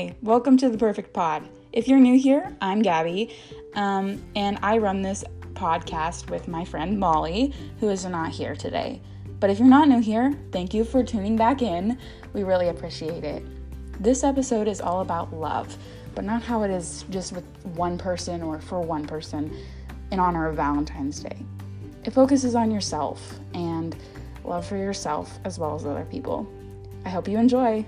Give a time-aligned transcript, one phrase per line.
[0.00, 1.46] Hi, welcome to the Perfect Pod.
[1.74, 3.34] If you're new here, I'm Gabi,
[3.74, 9.02] um, and I run this podcast with my friend Molly, who is not here today.
[9.40, 11.98] But if you're not new here, thank you for tuning back in.
[12.32, 13.42] We really appreciate it.
[14.02, 15.76] This episode is all about love,
[16.14, 17.44] but not how it is just with
[17.74, 19.54] one person or for one person
[20.10, 21.44] in honor of Valentine's Day.
[22.06, 23.94] It focuses on yourself and
[24.44, 26.50] love for yourself as well as other people.
[27.04, 27.84] I hope you enjoy.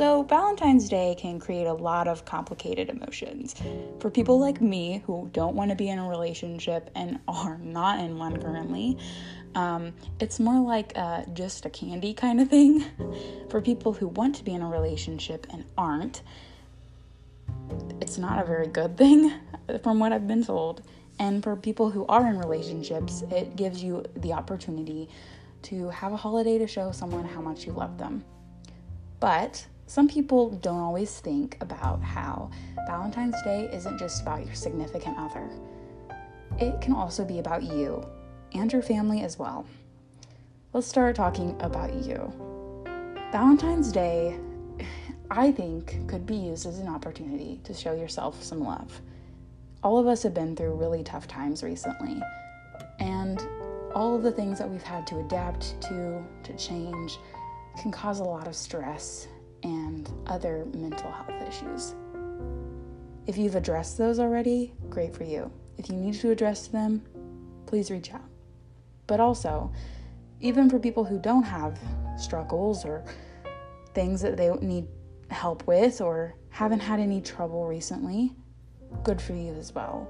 [0.00, 3.54] So, Valentine's Day can create a lot of complicated emotions.
[3.98, 8.00] For people like me who don't want to be in a relationship and are not
[8.00, 8.96] in one currently,
[9.54, 12.82] um, it's more like uh, just a candy kind of thing.
[13.50, 16.22] For people who want to be in a relationship and aren't,
[18.00, 19.34] it's not a very good thing,
[19.82, 20.80] from what I've been told.
[21.18, 25.10] And for people who are in relationships, it gives you the opportunity
[25.64, 28.24] to have a holiday to show someone how much you love them.
[29.20, 32.48] But some people don't always think about how
[32.86, 35.50] Valentine's Day isn't just about your significant other,
[36.60, 38.06] it can also be about you
[38.52, 39.66] and your family as well.
[40.72, 42.32] Let's start talking about you.
[43.32, 44.38] Valentine's Day,
[45.28, 49.00] I think, could be used as an opportunity to show yourself some love.
[49.82, 52.22] All of us have been through really tough times recently,
[53.00, 53.44] and
[53.92, 57.18] all of the things that we've had to adapt to, to change,
[57.76, 59.26] can cause a lot of stress
[59.62, 61.94] and other mental health issues.
[63.26, 65.50] If you've addressed those already, great for you.
[65.76, 67.02] If you need to address them,
[67.66, 68.24] please reach out.
[69.06, 69.72] But also,
[70.40, 71.78] even for people who don't have
[72.18, 73.04] struggles or
[73.94, 74.86] things that they need
[75.30, 78.32] help with or haven't had any trouble recently,
[79.04, 80.08] good for you as well.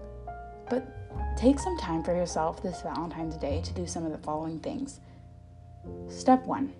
[0.68, 4.60] But take some time for yourself this Valentine's Day to do some of the following
[4.60, 5.00] things.
[6.08, 6.72] Step one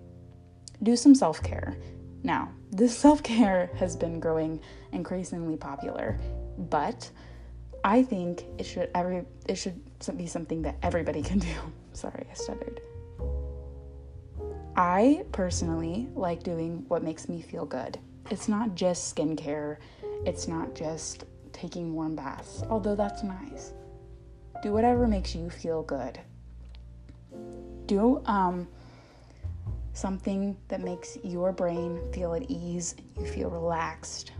[0.83, 1.77] do some self care.
[2.23, 4.59] Now, this self care has been growing
[4.91, 6.19] increasingly popular,
[6.57, 7.09] but
[7.83, 9.81] I think it should every it should
[10.17, 11.53] be something that everybody can do.
[11.93, 12.81] Sorry, I stuttered.
[14.75, 17.97] I personally like doing what makes me feel good.
[18.29, 19.77] It's not just skincare,
[20.25, 23.73] it's not just taking warm baths, although that's nice.
[24.63, 26.19] Do whatever makes you feel good.
[27.87, 28.67] Do um
[29.93, 34.31] something that makes your brain feel at ease and you feel relaxed.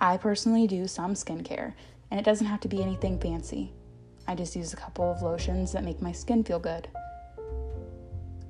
[0.00, 1.74] I personally do some skincare,
[2.10, 3.72] and it doesn't have to be anything fancy.
[4.28, 6.88] I just use a couple of lotions that make my skin feel good.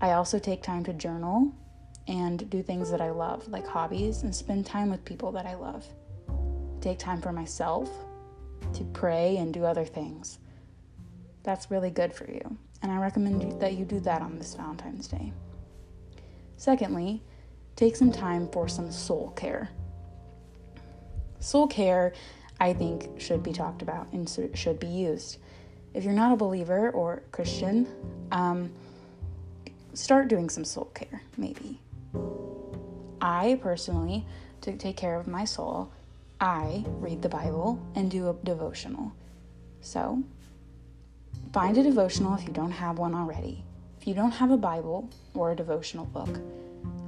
[0.00, 1.54] I also take time to journal
[2.08, 5.54] and do things that I love, like hobbies, and spend time with people that I
[5.54, 5.86] love.
[6.80, 7.90] Take time for myself
[8.72, 10.38] to pray and do other things.
[11.42, 15.08] That's really good for you and I recommend that you do that on this Valentine's
[15.08, 15.32] Day.
[16.56, 17.22] Secondly,
[17.74, 19.68] take some time for some soul care.
[21.40, 22.12] Soul care,
[22.58, 25.38] I think, should be talked about and should be used.
[25.94, 27.86] If you're not a believer or Christian,
[28.32, 28.70] um,
[29.94, 31.80] start doing some soul care, maybe.
[33.20, 34.26] I personally,
[34.62, 35.90] to take care of my soul,
[36.40, 39.12] I read the Bible and do a devotional.
[39.80, 40.22] So,
[41.56, 43.64] Find a devotional if you don't have one already.
[43.98, 46.38] If you don't have a Bible or a devotional book,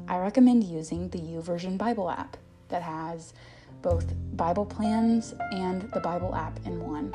[0.08, 2.34] I recommend using the YouVersion Bible app
[2.68, 3.34] that has
[3.82, 7.14] both Bible plans and the Bible app in one.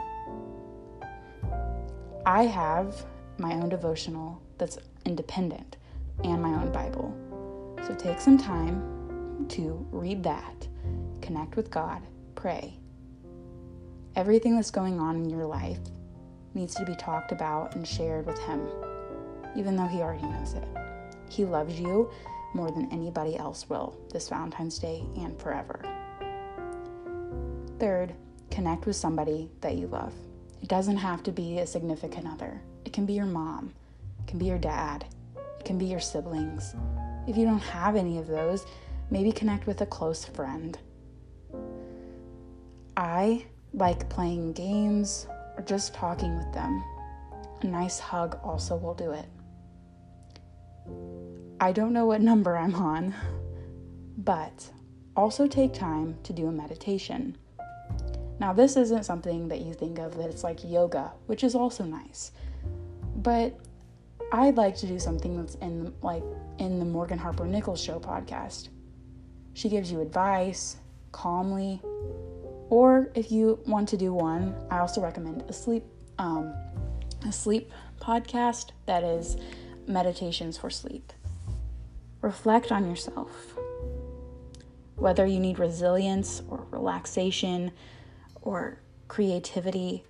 [2.23, 3.03] I have
[3.39, 5.77] my own devotional that's independent
[6.23, 7.17] and my own Bible.
[7.87, 10.67] So take some time to read that,
[11.23, 12.03] connect with God,
[12.35, 12.75] pray.
[14.15, 15.79] Everything that's going on in your life
[16.53, 18.67] needs to be talked about and shared with Him,
[19.55, 20.67] even though He already knows it.
[21.29, 22.11] He loves you
[22.53, 25.81] more than anybody else will this Valentine's Day and forever.
[27.79, 28.13] Third,
[28.51, 30.13] connect with somebody that you love.
[30.61, 33.73] It doesn't have to be a significant other, it can be your mom,
[34.19, 35.05] it can be your dad,
[35.35, 36.75] it can be your siblings.
[37.27, 38.65] If you don't have any of those,
[39.09, 40.77] maybe connect with a close friend.
[42.95, 45.27] I like playing games
[45.57, 46.83] or just talking with them.
[47.61, 49.25] A nice hug also will do it.
[51.59, 53.15] I don't know what number I'm on,
[54.17, 54.69] but
[55.15, 57.37] also take time to do a meditation.
[58.39, 61.85] Now, this isn't something that you think of that it's like yoga, which is also
[61.85, 62.31] nice.
[63.17, 63.57] But
[64.33, 66.23] I'd like to do something that's in like
[66.57, 68.69] in the Morgan Harper Nichols show podcast.
[69.53, 70.77] She gives you advice
[71.11, 71.79] calmly
[72.73, 75.83] or if you want to do one, I also recommend a sleep
[76.17, 76.51] um,
[77.23, 77.71] a sleep
[78.01, 79.37] podcast that is
[79.85, 81.13] meditations for sleep.
[82.21, 83.29] Reflect on yourself.
[84.95, 87.71] Whether you need resilience or relaxation
[88.41, 90.03] or creativity,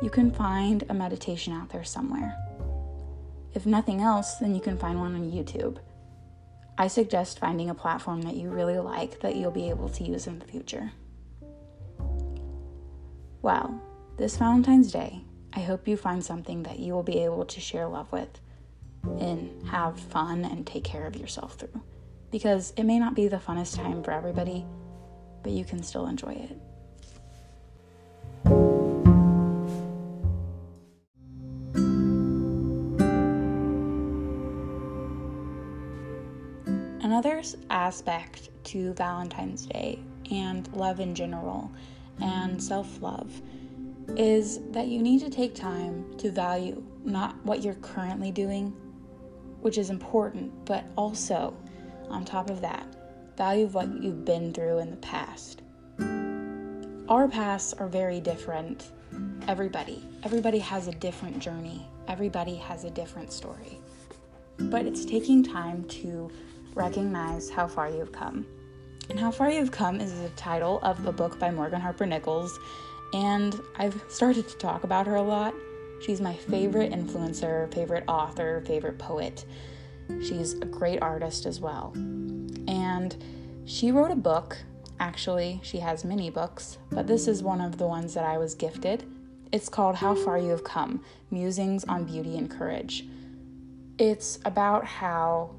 [0.00, 2.34] you can find a meditation out there somewhere.
[3.52, 5.76] If nothing else, then you can find one on YouTube.
[6.78, 10.26] I suggest finding a platform that you really like that you'll be able to use
[10.26, 10.92] in the future.
[13.48, 13.80] Well,
[14.18, 15.22] this Valentine's Day,
[15.54, 18.28] I hope you find something that you will be able to share love with
[19.18, 21.80] and have fun and take care of yourself through.
[22.30, 24.66] Because it may not be the funnest time for everybody,
[25.42, 26.58] but you can still enjoy it.
[37.02, 40.00] Another aspect to Valentine's Day
[40.30, 41.72] and love in general
[42.20, 43.40] and self love
[44.16, 48.74] is that you need to take time to value not what you're currently doing,
[49.60, 51.56] which is important, but also,
[52.08, 52.86] on top of that,
[53.36, 55.62] value what you've been through in the past.
[57.08, 58.90] Our pasts are very different.
[59.46, 60.04] Everybody.
[60.24, 63.78] Everybody has a different journey, everybody has a different story.
[64.58, 66.30] But it's taking time to
[66.74, 68.46] recognize how far you've come.
[69.10, 72.58] And How Far You've Come is the title of a book by Morgan Harper Nichols,
[73.14, 75.54] and I've started to talk about her a lot.
[76.02, 79.46] She's my favorite influencer, favorite author, favorite poet.
[80.20, 81.92] She's a great artist as well.
[81.96, 83.16] And
[83.64, 84.58] she wrote a book.
[85.00, 88.54] Actually, she has many books, but this is one of the ones that I was
[88.54, 89.04] gifted.
[89.52, 93.06] It's called How Far You Have Come Musings on Beauty and Courage.
[93.96, 95.54] It's about how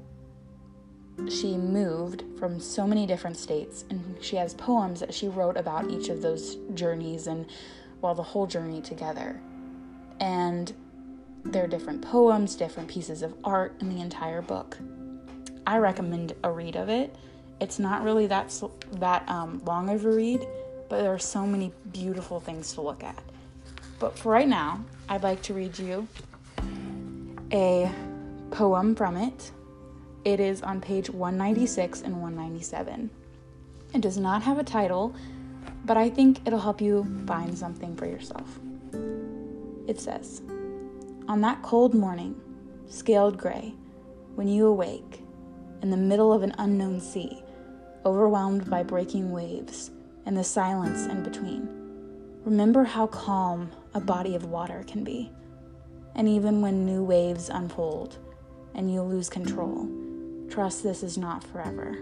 [1.28, 5.90] she moved from so many different states and she has poems that she wrote about
[5.90, 7.46] each of those journeys and
[8.00, 9.40] well the whole journey together.
[10.20, 10.72] And
[11.44, 14.78] there are different poems different pieces of art in the entire book.
[15.66, 17.14] I recommend a read of it.
[17.60, 18.58] It's not really that
[18.92, 20.46] that um, long of a read
[20.88, 23.22] but there are so many beautiful things to look at.
[23.98, 26.06] But for right now i'd like to read you
[27.52, 27.90] a
[28.52, 29.50] poem from it
[30.24, 33.10] it is on page 196 and 197.
[33.94, 35.14] It does not have a title,
[35.84, 38.58] but I think it'll help you find something for yourself.
[39.86, 40.42] It says,
[41.28, 42.40] On that cold morning,
[42.88, 43.74] scaled gray,
[44.34, 45.22] when you awake,
[45.82, 47.42] in the middle of an unknown sea,
[48.04, 49.90] overwhelmed by breaking waves
[50.26, 51.68] and the silence in between,
[52.44, 55.32] remember how calm a body of water can be.
[56.14, 58.18] And even when new waves unfold
[58.74, 59.88] and you lose control,
[60.50, 61.96] Trust this is not forever.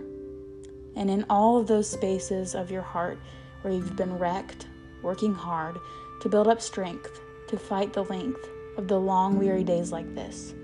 [0.97, 3.19] And in all of those spaces of your heart
[3.61, 4.67] where you've been wrecked,
[5.03, 5.77] working hard
[6.23, 8.49] to build up strength to fight the length
[8.79, 10.55] of the long, weary days like this,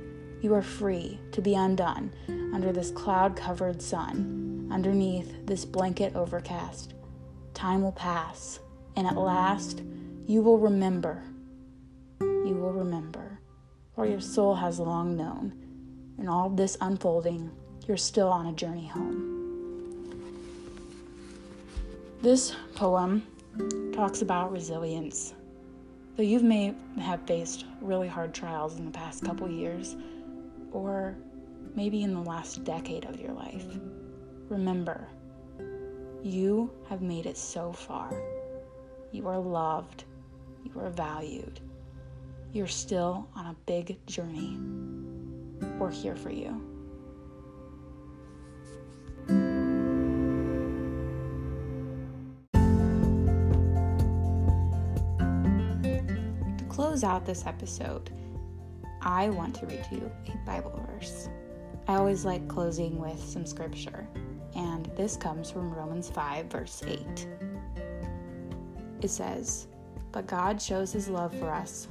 [0.40, 2.10] you are free to be undone
[2.54, 6.94] under this cloud covered sun, underneath this blanket overcast.
[7.52, 8.60] Time will pass,
[8.96, 9.82] and at last
[10.26, 11.22] you will remember.
[12.20, 13.40] You will remember,
[13.94, 15.52] for your soul has long known,
[16.18, 17.50] in all this unfolding
[17.86, 19.30] you're still on a journey home.
[22.22, 23.26] This poem
[23.92, 25.34] talks about resilience.
[26.16, 29.96] Though you may have faced really hard trials in the past couple years,
[30.72, 31.16] or
[31.74, 33.66] maybe in the last decade of your life,
[34.48, 35.06] remember,
[36.22, 38.10] you have made it so far.
[39.12, 40.04] You are loved.
[40.64, 41.60] You are valued.
[42.52, 44.56] You're still on a big journey.
[45.78, 46.73] We're here for you.
[56.94, 58.08] Close out this episode,
[59.02, 61.28] I want to read you a Bible verse.
[61.88, 64.06] I always like closing with some scripture,
[64.54, 67.26] and this comes from Romans 5, verse 8.
[69.02, 69.66] It says,
[70.12, 71.88] But God shows his love for us,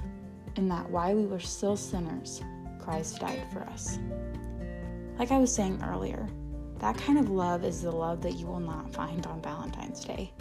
[0.56, 2.42] in that while we were still sinners,
[2.80, 4.00] Christ died for us.
[5.20, 6.26] Like I was saying earlier,
[6.80, 10.32] that kind of love is the love that you will not find on Valentine's Day.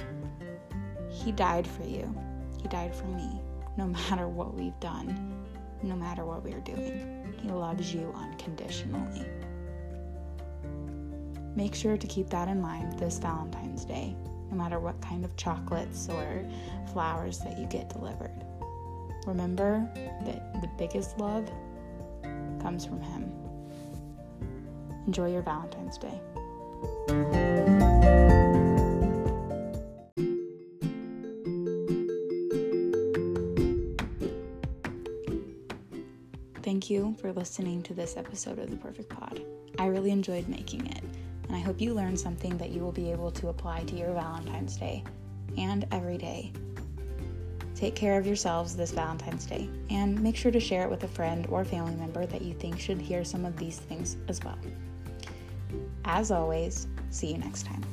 [1.11, 2.15] He died for you,
[2.63, 3.42] He died for me
[3.77, 5.35] no matter what we've done,
[5.83, 7.35] no matter what we're doing.
[7.41, 9.27] He loves you unconditionally.
[11.57, 14.17] Make sure to keep that in mind this Valentine's Day,
[14.51, 16.49] no matter what kind of chocolates or
[16.93, 18.45] flowers that you get delivered.
[19.27, 19.89] Remember
[20.25, 21.51] that the biggest love
[22.61, 23.31] comes from Him.
[25.07, 27.42] Enjoy your Valentine's Day.
[36.83, 39.41] Thank you for listening to this episode of The Perfect Pod.
[39.79, 41.05] I really enjoyed making it,
[41.47, 44.13] and I hope you learned something that you will be able to apply to your
[44.13, 45.05] Valentine's Day
[45.57, 46.51] and every day.
[47.77, 51.09] Take care of yourselves this Valentine's Day, and make sure to share it with a
[51.09, 54.59] friend or family member that you think should hear some of these things as well.
[56.05, 57.85] As always, see you next time.